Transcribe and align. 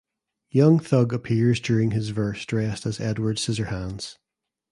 Young 0.49 0.79
Thug 0.79 1.13
appears 1.13 1.59
during 1.59 1.91
his 1.91 2.09
verse 2.09 2.43
dressed 2.47 2.87
as 2.87 2.99
"Edward 2.99 3.37
Scissorhands". 3.37 4.17